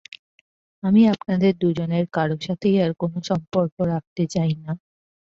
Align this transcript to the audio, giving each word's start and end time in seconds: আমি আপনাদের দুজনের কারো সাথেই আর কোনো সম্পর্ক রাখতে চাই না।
আমি 0.83 1.01
আপনাদের 1.13 1.51
দুজনের 1.57 2.05
কারো 2.13 2.35
সাথেই 2.41 2.77
আর 2.83 2.91
কোনো 3.01 3.17
সম্পর্ক 3.29 3.75
রাখতে 3.91 4.23
চাই 4.33 4.51
না। 4.63 4.71